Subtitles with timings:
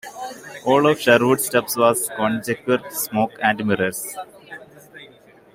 [0.65, 4.17] All of Sherwood's stuff was conjecture, smoke and mirrors.